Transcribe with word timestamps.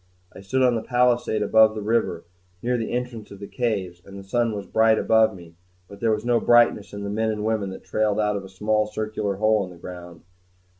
I 0.33 0.41
stood 0.41 0.63
on 0.63 0.73
the 0.73 0.81
palisade 0.81 1.43
above 1.43 1.75
the 1.75 1.81
river, 1.83 2.25
near 2.63 2.75
the 2.75 2.91
entrance 2.91 3.29
of 3.29 3.39
the 3.39 3.45
caves; 3.45 4.01
and 4.03 4.17
the 4.17 4.23
sun 4.23 4.55
was 4.55 4.65
bright 4.65 4.97
above 4.97 5.35
me; 5.35 5.53
but 5.87 5.99
there 5.99 6.09
was 6.09 6.25
no 6.25 6.39
brightness 6.39 6.91
in 6.91 7.03
the 7.03 7.09
men 7.11 7.29
and 7.29 7.45
women 7.45 7.69
that 7.69 7.83
trailed 7.83 8.19
out 8.19 8.35
of 8.35 8.43
a 8.43 8.49
small 8.49 8.87
circular 8.87 9.35
hole 9.35 9.63
in 9.63 9.69
the 9.69 9.77
ground. 9.77 10.23